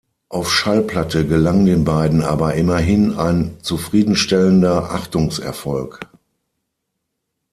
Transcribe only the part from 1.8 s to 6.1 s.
beiden aber immerhin ein zufriedenstellender Achtungserfolg.